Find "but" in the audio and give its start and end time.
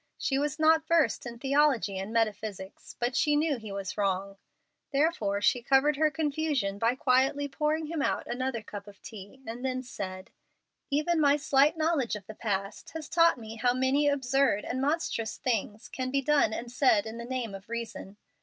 2.99-3.15